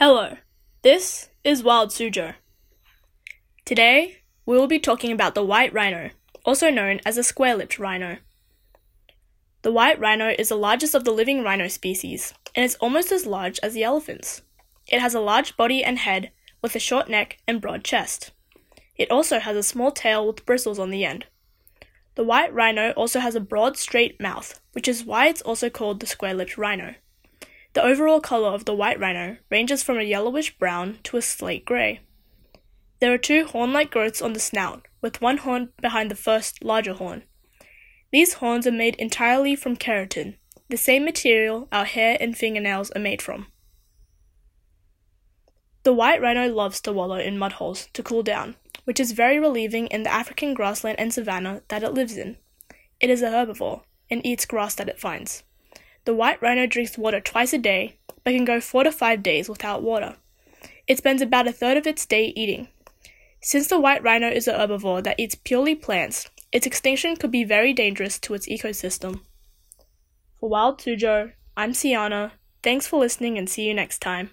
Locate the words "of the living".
10.94-11.42